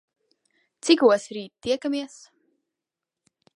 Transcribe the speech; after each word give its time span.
Cikos 0.83 1.27
r?t 1.35 1.53
tiekamies? 1.61 2.17